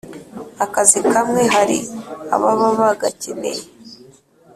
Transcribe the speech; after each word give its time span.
akazi 0.65 0.99
kamwe 1.11 1.41
hari 1.53 1.79
ababa 2.35 2.67
bagakeneye 2.79 3.63